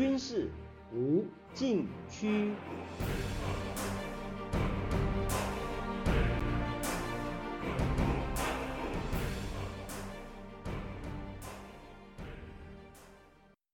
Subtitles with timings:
[0.00, 0.48] 军事
[0.94, 2.54] 无禁区。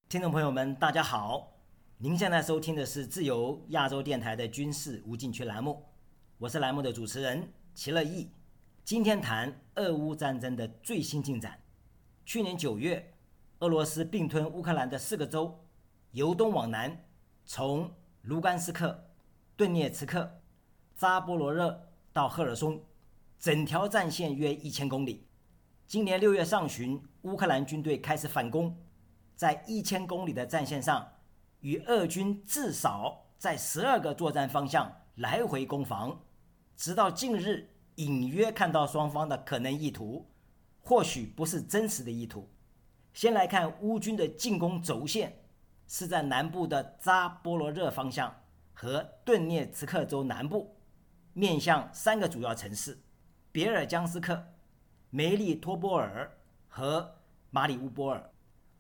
[0.09, 1.52] 听众朋友们，大家好！
[1.96, 5.80] 您现在收听的是自由亚洲电台的军事无禁区栏目，
[6.38, 8.29] 我是栏目的主持人齐乐意。
[8.82, 11.62] 今天谈俄乌战争的最新进展。
[12.24, 13.14] 去年九月，
[13.61, 15.56] 俄罗斯并吞乌克兰的四个州，
[16.12, 17.05] 由东往南，
[17.45, 17.91] 从
[18.23, 19.10] 卢甘斯克、
[19.56, 20.41] 顿涅茨克、
[20.95, 22.83] 扎波罗热到赫尔松，
[23.38, 25.27] 整条战线约一千公里。
[25.87, 28.77] 今年六月上旬，乌克兰军队开始反攻，
[29.34, 31.06] 在一千公里的战线上，
[31.61, 36.20] 与俄军至少在十二个作战方向来回攻防，
[36.77, 37.70] 直到近日。
[37.97, 40.28] 隐约看到双方的可能意图，
[40.83, 42.47] 或许不是真实的意图。
[43.14, 45.34] 先来看乌军的进攻轴线，
[45.87, 48.34] 是在南部的扎波罗热方向
[48.73, 50.77] 和顿涅茨克州南部，
[51.33, 52.98] 面向三个主要城市：
[53.53, 54.47] 别尔江斯克、
[55.11, 56.37] 梅利托波尔
[56.69, 57.14] 和
[57.51, 58.31] 马里乌波尔。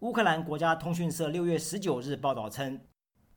[0.00, 2.78] 乌克兰国家通讯社六月十九日报道称，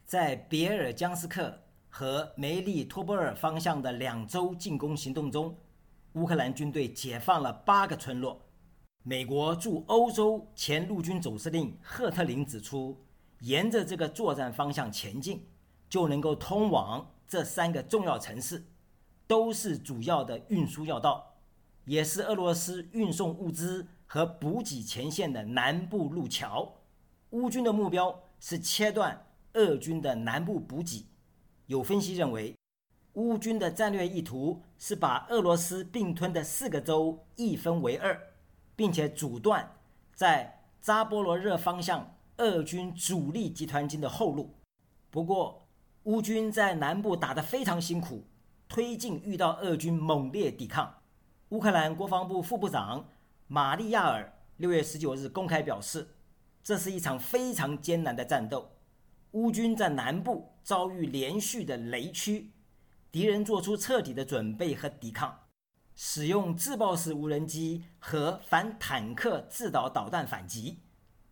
[0.03, 5.58] 在别尔江斯克和梅利托波尔方向的两周进攻行动中。
[6.14, 8.42] 乌克兰军队解放了八个村落。
[9.03, 12.97] 美国驻欧洲前陆军总司令赫特林指出，
[13.39, 15.47] 沿着这个作战方向前进，
[15.89, 18.65] 就能够通往这三个重要城市，
[19.27, 21.35] 都是主要的运输要道，
[21.85, 26.75] 也是俄罗斯运送物资和补给前线的南部路桥。
[27.31, 31.05] 乌军的目标是切断俄军的南部补给。
[31.67, 32.55] 有分析认为。
[33.13, 38.17] 乌军的战略意图是把俄罗斯并吞的四个州一分为二，
[38.75, 39.75] 并且阻断
[40.13, 44.55] 在扎波罗热方向俄军主力集团军的后路。
[45.09, 45.67] 不过，
[46.03, 48.25] 乌军在南部打得非常辛苦，
[48.67, 51.01] 推进遇到俄军猛烈抵抗。
[51.49, 53.07] 乌克兰国防部副部长
[53.47, 56.16] 玛利亚尔六月十九日公开表示，
[56.63, 58.72] 这是一场非常艰难的战斗。
[59.31, 62.51] 乌军在南部遭遇连续的雷区。
[63.11, 65.39] 敌人做出彻底的准备和抵抗，
[65.95, 70.79] 使用自爆式无人机和反坦克制导导弹反击。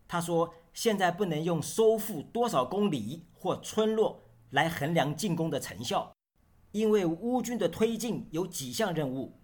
[0.08, 6.14] 他说：“现在不能用收复多少公里或村落来衡量进攻的成效，
[6.70, 9.40] 因为乌军的推进有几项任务。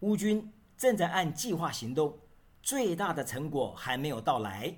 [0.00, 2.18] 乌军正在按计划行动，
[2.64, 4.76] 最大的成果还没有到来。”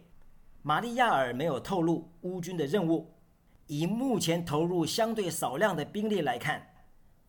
[0.60, 3.14] 玛利亚尔没有透露乌军的任务。
[3.66, 6.68] 以目前投入相对少量的兵力来看。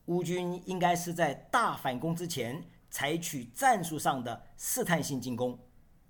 [0.08, 5.58] 乌军应该是在大反攻之前采取战术上的试探性进攻，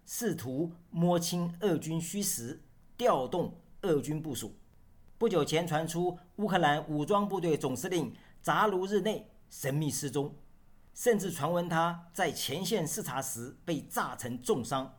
[0.05, 2.61] 试图摸清俄军虚实，
[2.95, 4.55] 调动俄军部署。
[5.17, 10.35] 不久前传出乌克兰武装部队总司令扎卢日内神秘失踪，
[10.93, 14.95] 甚至传闻他在前线视察时被炸成重伤。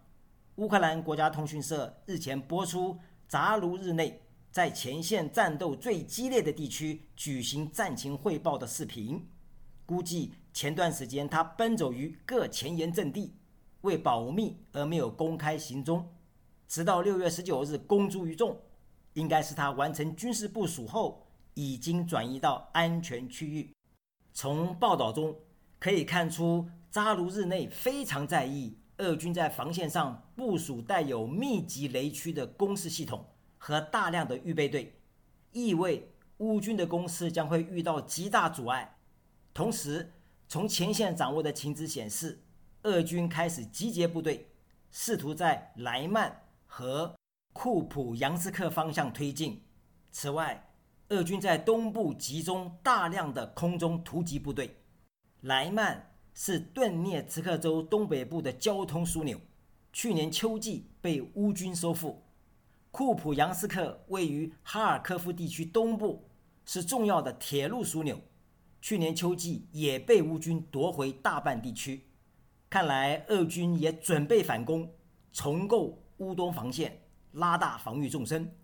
[0.57, 4.23] 乌克兰国家通讯社日前播出扎卢日内。
[4.53, 9.29] 在前线战斗最激烈的地区举行战情汇报的视频，
[9.85, 13.35] 估计前段时间他奔走于各前沿阵地，
[13.83, 16.09] 为保密而没有公开行踪，
[16.69, 18.61] 直到六月十九日公诸于众，
[19.15, 23.73] 应该是他完成军事部署后已经转移到安全区域。
[24.33, 25.37] 从报道中
[25.79, 33.25] 可以看出，扎卢日内非常在意俄军在防线上部署带有密集雷区的攻势系统。
[33.59, 35.01] 和大量的预备队，
[35.51, 38.99] 意味乌军的攻势将会遇到极大阻碍。
[39.53, 40.13] 同时，
[40.47, 42.45] 从前线掌握的情资显示，
[42.87, 44.47] 俄军开始集结部队，
[44.93, 47.17] 试图在莱曼和
[47.53, 49.61] 库普扬斯克方向推进。
[50.13, 50.71] 此外，
[51.09, 54.77] 俄军在东部集中大量的空中突击部队。
[55.41, 59.41] 莱曼是顿涅茨克州东北部的交通枢纽，
[59.93, 62.23] 去年秋季被乌军收复。
[62.93, 66.29] 库普扬斯克位于哈尔科夫地区东部，
[66.65, 68.21] 是重要的铁路枢纽。
[68.81, 72.07] 去年秋季也被乌军夺回大半地区。
[72.69, 74.93] 看来俄军也准备反攻，
[75.33, 77.01] 重构乌东防线，
[77.33, 78.57] 拉大防御纵深。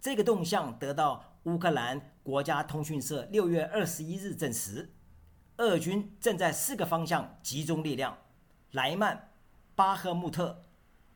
[0.00, 4.92] 这个动向得到乌克兰国家通讯社六月二十一日证实。
[5.58, 8.18] 俄军正在四个方向集中力量：
[8.72, 9.32] 莱曼、
[9.74, 10.64] 巴赫穆特、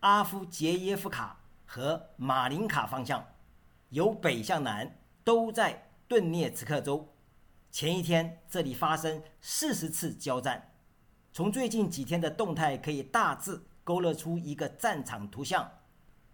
[0.00, 1.37] 阿夫杰耶夫卡。
[1.73, 3.25] 和马林卡方向，
[3.91, 7.15] 由北向南都在顿涅茨克州。
[7.71, 10.69] 前一天这里发生四十次交战。
[11.32, 15.71] 从最近几天的动态可以大致勾勒出一个战场图像：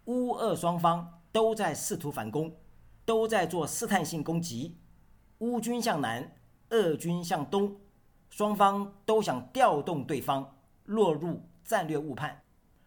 [0.05, 2.51] 乌俄双方都在试图反攻，
[3.05, 4.77] 都在做试探性攻击，
[5.39, 6.35] 乌军向南，
[6.69, 7.75] 俄军向东，
[8.31, 12.41] 双方都想调动对方，落入战略误判。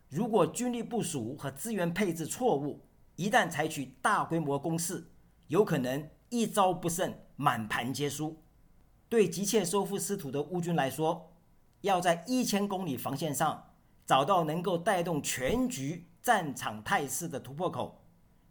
[0.09, 2.81] 如果军力部署和资源配置错误，
[3.15, 5.07] 一旦采取大规模攻势，
[5.47, 8.43] 有可能一招不慎，满盘皆输。
[9.09, 11.30] 对急切收复失土的乌军来说，
[11.83, 13.73] 要在一千公里防线上
[14.07, 18.03] 找到能够带动全局战场态势的突破口，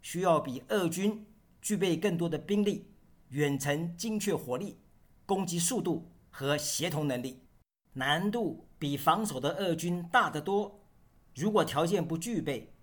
[0.01, 1.27] 需要比俄军
[1.61, 2.91] 具备更多的兵力、
[3.29, 4.79] 远程精确火力、
[5.25, 7.43] 攻击速度和协同能力，
[7.93, 10.79] 难度比防守的俄军大得多。
[11.35, 12.73] 如果条件不具备，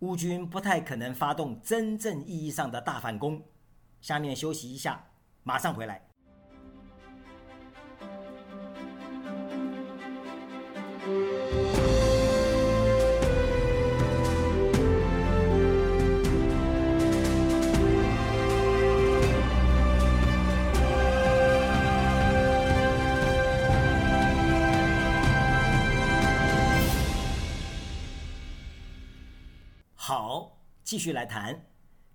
[0.00, 3.42] 乌军不太可能发动真正意义上的大反攻。
[4.00, 5.10] 下面休息一下，
[5.42, 6.05] 马上回来。
[30.86, 31.66] 继续来谈。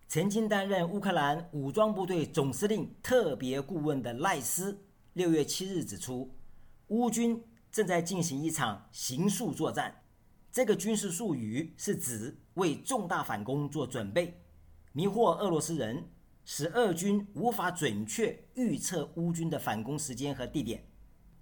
[0.08, 6.34] 曾经担任乌克兰武装部队总司令特别顾问的赖斯，六月七日指出，
[6.88, 7.44] 乌军。
[7.70, 10.04] 正在进行一场形速作战，
[10.52, 14.42] 这个军事术语是指为重大反攻做准备，
[14.92, 16.10] 迷惑俄罗斯人，
[16.44, 20.86] 使俄军无法准确预测乌军的反攻时间和地点。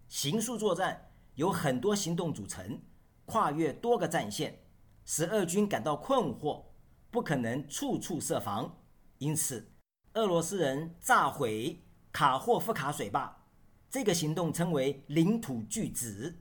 [0.07, 2.79] 形速作战由很多行动组成，
[3.25, 4.59] 跨越多个战线，
[5.05, 6.63] 使俄军感到困惑，
[7.11, 8.77] 不可能处处设防。
[9.17, 9.71] 因此，
[10.13, 13.35] 俄罗斯人炸毁卡霍夫卡水坝。
[13.89, 16.37] 这个行动称为领土拒止，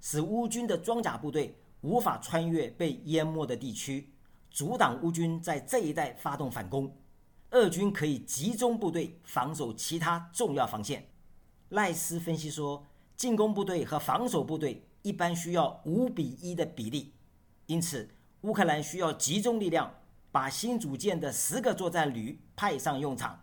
[0.00, 4.12] 使乌军的装甲部队无法穿越被淹没的地区，
[4.50, 6.96] 阻挡乌军在这一带发动反攻。
[7.50, 11.08] 俄军可以集中部队防守其他重要防线。
[11.70, 12.86] 赖斯分析说，
[13.16, 17.12] 进攻部队和防守部队一般需要五比一的比例，
[17.66, 18.08] 因此
[18.42, 19.92] 乌克兰需要集中力量，
[20.32, 23.38] 把新组建的十个作战旅派上用场。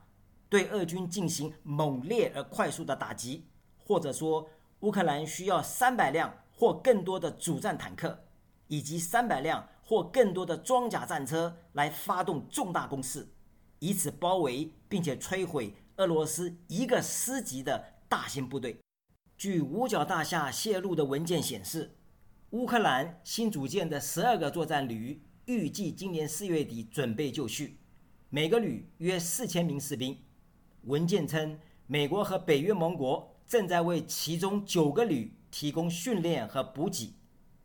[0.50, 3.46] 对俄军进行猛烈而快速的打击，
[3.78, 4.50] 或者说，
[4.80, 8.26] 乌克兰需要三百辆或更多的主战坦克，
[8.68, 13.28] 以及三百辆或更多的装甲战车来发动重大攻势，
[13.78, 18.80] 以此包围并且摧毁俄罗斯一个师级的大型部队。
[19.38, 21.96] 据五角大厦泄露的文件显示，
[22.50, 27.80] 乌克兰新组建的十二个作战旅预计今年四月底准备就绪，
[28.30, 30.16] 每个旅约四千名士兵。
[30.84, 37.16] 文件称，美国和北约盟国正在为其中九个旅提供训练和补给。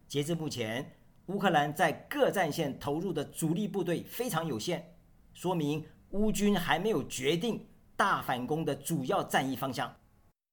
[0.09, 0.93] 截至目前，
[1.27, 4.95] 乌克兰在各战线投入的主力部队非常有限，
[5.35, 7.67] 说明乌军还没有决定
[7.97, 9.95] 大反攻的主要战役方向。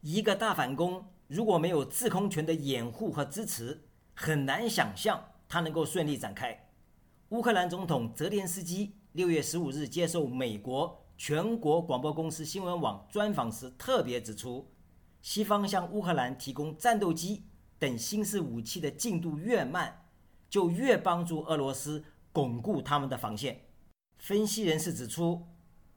[0.01, 6.67] 一个大反攻如果没有制空权的掩护和支持，很难想象它能够顺利展开。
[7.31, 11.01] 乌克兰总统泽连斯基六月十五日接受美国。
[11.17, 14.69] 全国广播公司新闻网专访时特别指出，
[15.21, 17.45] 西方向乌克兰提供战斗机
[17.79, 20.09] 等新式武器的进度越慢，
[20.49, 22.03] 就越帮助俄罗斯
[22.33, 23.61] 巩固他们的防线。
[24.17, 25.47] 分析人士指出，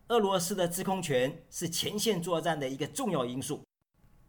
[0.07, 3.65] 俄罗斯的制空权是前线作战的一个重要因素。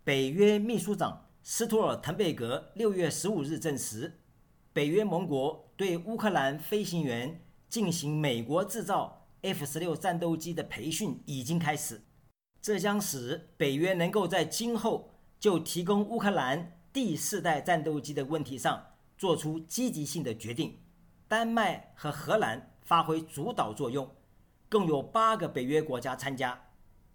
[0.03, 4.21] 北约秘书长斯托尔滕贝格六月十五日证实，
[4.73, 9.21] 北约盟国对乌克兰飞行员进行美国制造。
[9.41, 12.01] F 十六战斗机的培训已经开始，
[12.59, 18.83] 这将使北约能够在今后就提供乌克兰第四代战斗机的问题上
[19.15, 20.79] 做出积极性的决定。
[21.27, 24.09] 丹麦和荷兰发挥主导作用，
[24.67, 26.59] 共有八个北约国家参加。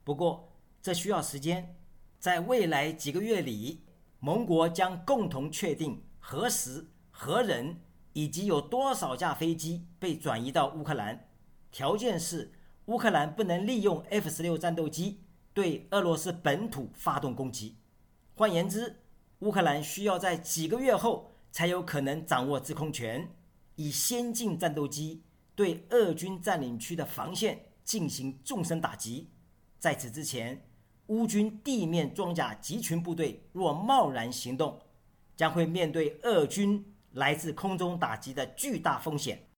[0.04, 1.76] 不过，这需要时间，
[2.20, 3.82] 在未来几个月里，
[4.20, 7.80] 盟国将共同确定何时、何人
[8.12, 11.28] 以及有多少架飞机被转移到乌克兰。
[11.70, 12.52] 条件是
[12.86, 15.20] 乌克兰不能利用 F 十六战斗机
[15.54, 17.76] 对俄罗斯本土发动攻击。
[18.34, 18.96] 换言之，
[19.40, 23.28] 乌克兰需要在几个月后才有可能掌握制空权，
[23.76, 25.22] 以先进战斗机
[25.54, 29.28] 对俄军占领区的防线进行纵深打击。
[29.78, 30.66] 在此之前，
[31.06, 34.80] 乌军地面装甲集群部队若贸然行动，
[35.36, 39.48] 将会面对俄军来自空中打击的巨大风险。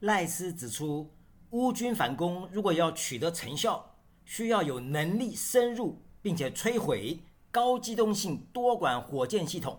[0.00, 1.14] 赖斯指出。
[1.52, 9.78] 乌军反攻如果要取得成效，需要有能力深入并且摧毁高机动性多管火箭系统，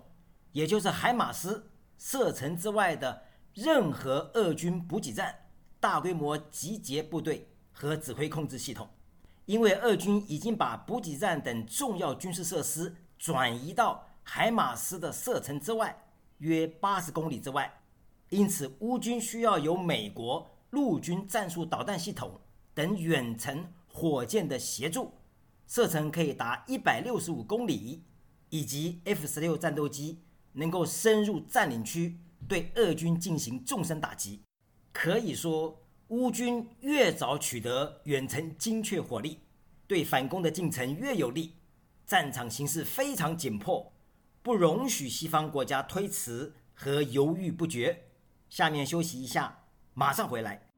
[0.51, 3.23] 也就是海马斯射程之外的
[3.55, 5.35] 任何俄军补给站、
[5.79, 8.87] 大规模集结部队和指挥控制系统。
[9.45, 16.02] 因为俄军已经把补给站等重要军事设施转移到海马斯的射程之外，
[16.43, 17.81] 约八十公里之外，
[18.29, 22.39] 因此乌军需要有美国陆军战术导弹系统
[22.73, 25.13] 等远程火箭的协助，
[25.65, 28.03] 射程可以达一百六十五公里，
[28.49, 30.19] 以及 F 十六战斗机
[30.51, 34.41] 能够深入占领区，对俄军进行纵深打击。
[34.91, 35.79] 可以说。
[36.09, 39.39] 乌军越早取得远程精确火力，
[39.87, 41.53] 对反攻的进程越有利。
[42.05, 43.91] 战场形势非常紧迫，
[44.43, 48.09] 不容许西方国家推迟和犹豫不决。
[48.49, 50.72] 下面休息一下，马上回来。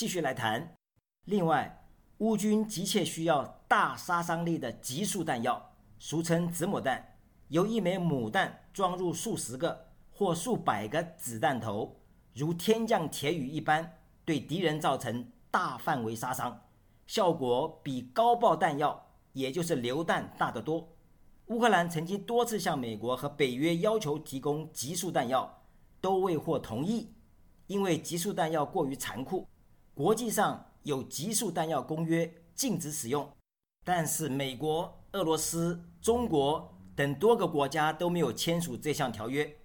[0.00, 0.76] 继续来谈。
[1.26, 1.84] 另外，
[2.20, 12.00] 乌军急切需要大杀伤力的集束弹药，俗称子母弹，由一枚母弹装入数十个或数百个子弹头，
[12.32, 16.58] 如天降铁雨一般，对敌人造成大范围杀伤，
[17.06, 20.88] 效果比高爆弹药，也就是榴弹大得多。
[21.48, 25.62] 乌克兰曾经多次向美国和北约要求提供集束弹药，
[26.00, 27.12] 都未获同意，
[27.66, 29.46] 因为集束弹药过于残酷。
[29.94, 33.30] 国际上有极速弹药公约，禁止使用，
[33.84, 39.56] 但是美国、俄罗斯、中国等多个国家都没有签署这项条约。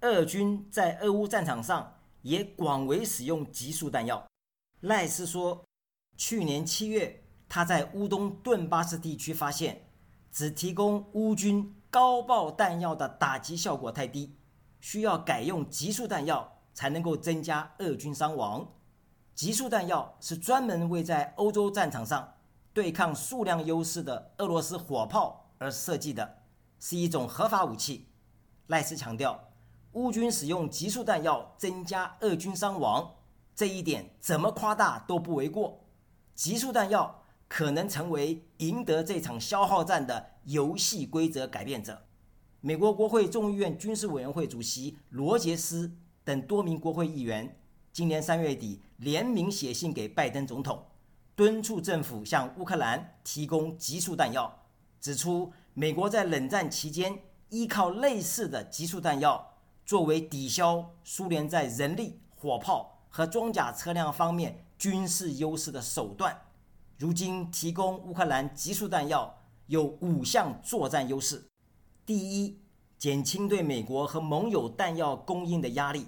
[0.00, 4.26] 俄军在俄乌战场上也广为使用极速弹药。
[4.80, 5.64] 赖斯说，
[6.16, 9.88] 去年七月他在乌东顿巴斯地区发现，
[10.30, 14.36] 只提供乌军高爆弹药的打击效果太低，
[14.80, 18.70] 需要改用极速弹药才能够增加俄军伤亡。
[19.34, 22.34] 极速弹药是专门为在欧洲战场上
[22.72, 26.38] 对抗数量优势的俄罗斯火炮而设计的，
[26.78, 28.06] 是一种合法武器。
[28.68, 29.48] 赖斯强调，
[29.92, 33.12] 乌军使用极速弹药增加俄军伤亡，
[33.56, 35.84] 这一点怎么夸大都不为过。
[36.34, 42.02] 极速弹药可能成为赢得这场消耗战的游戏规则改变者。
[42.60, 47.58] 美国国会众议院军事委员会主席罗杰斯等多名国会议员。
[47.92, 50.82] 今年三月底，联名写信给拜登总统，
[51.36, 54.64] 敦促政府向乌克兰提供急速弹药，
[54.98, 57.16] 指出美国在冷战期间
[57.50, 66.34] 依靠类似的急速弹药作为抵消苏联在人力、火炮和装甲车辆方面军事优势的手段。
[66.96, 71.44] 如今提供乌克兰急速弹药有五项作战优势：
[72.06, 72.58] 第一，
[72.96, 76.06] 减轻对美国和盟友弹药供应的压力。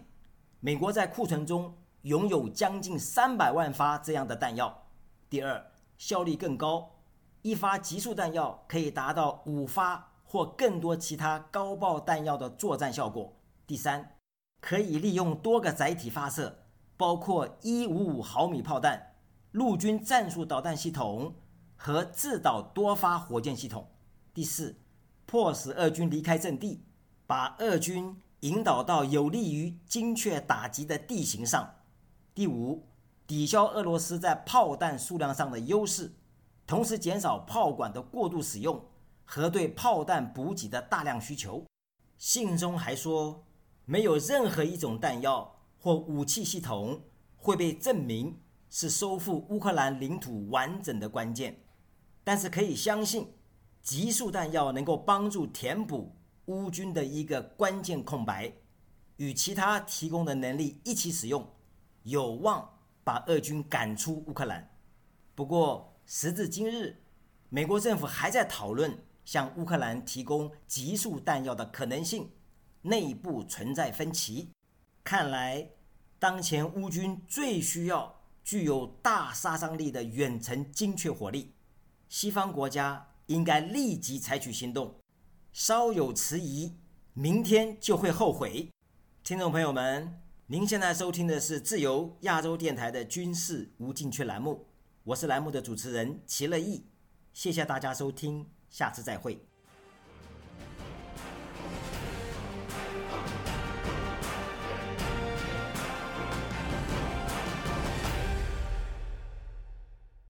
[0.60, 1.76] 美国在库存中
[2.06, 4.86] 拥有将近三百万发这样的弹药。
[5.28, 7.00] 第二，效率更高，
[7.42, 13.36] 一发极速弹药可以达到五发或更多其他高爆弹药的作战效果。
[13.66, 14.18] 第三，
[14.60, 19.16] 可以利用多个载体发射，包括一五五毫米炮弹、
[19.50, 21.34] 陆军战术导弹系统
[21.74, 23.90] 和自导多发火箭系统。
[24.32, 24.78] 第四，
[25.26, 26.84] 迫使俄军离开阵地，
[27.26, 28.22] 把俄军。
[28.40, 31.74] 引导到有利于精确打击的地形上。
[32.36, 32.86] 第五，
[33.26, 36.12] 抵消俄罗斯在炮弹数量上的优势，
[36.66, 38.84] 同时减少炮管的过度使用
[39.24, 41.64] 和对炮弹补给的大量需求。
[42.18, 43.46] 信中还说，
[43.86, 47.00] 没有任何一种弹药或武器系统
[47.36, 48.38] 会被证明
[48.68, 51.64] 是收复乌克兰领土完整的关键，
[52.22, 53.32] 但是可以相信，
[53.80, 56.14] 极速弹药能够帮助填补。
[56.44, 58.52] 乌军的一个关键空白，
[59.16, 61.44] 与其他提供的能力一起使用，
[62.06, 64.70] 有望把俄军赶出乌克兰。
[65.34, 67.02] 不过，时至今日，
[67.48, 72.30] 美国政府还在讨论向乌克兰提供急速弹药的可能性，
[72.82, 74.52] 内部存在分歧。
[75.02, 75.68] 看来，
[76.20, 81.54] 当前乌军最需要具有大杀伤力的远程精确火力，
[82.08, 84.94] 西方国家应该立即采取行动。
[85.52, 86.76] 稍有迟疑，
[87.14, 88.70] 明天就会后悔。
[89.24, 94.64] 听众朋友们，您现在收听的是自由亚洲电台的军事无禁区栏目，
[95.02, 96.86] 我是栏目的主持人齐乐毅，
[97.32, 99.44] 谢谢大家收听，下次再会。